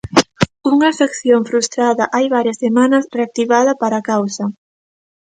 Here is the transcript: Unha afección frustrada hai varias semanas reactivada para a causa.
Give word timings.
Unha 0.71 0.87
afección 0.93 1.41
frustrada 1.49 2.03
hai 2.15 2.25
varias 2.35 2.59
semanas 2.65 3.07
reactivada 3.17 3.71
para 3.81 3.95
a 3.99 4.05
causa. 4.11 4.45